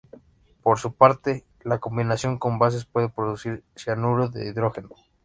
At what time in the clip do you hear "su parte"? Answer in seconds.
0.79-1.45